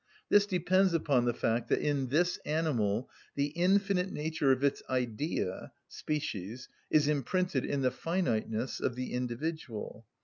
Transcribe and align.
This 0.29 0.47
depends 0.47 0.95
upon 0.95 1.25
the 1.25 1.31
fact 1.35 1.69
that 1.69 1.77
in 1.79 2.07
this 2.07 2.39
animal 2.43 3.07
the 3.35 3.49
infinite 3.49 4.11
nature 4.11 4.51
of 4.51 4.63
its 4.63 4.81
Idea 4.89 5.73
(species) 5.89 6.67
is 6.89 7.07
imprinted 7.07 7.63
in 7.63 7.83
the 7.83 7.91
finiteness 7.91 8.79
of 8.79 8.95
the 8.95 9.13
individual. 9.13 10.07